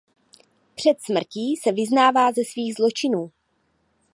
[0.75, 3.31] Před smrtí se vyznává ze svých zločinů.